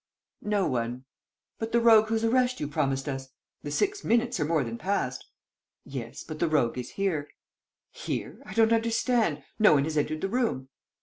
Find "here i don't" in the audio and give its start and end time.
7.91-8.73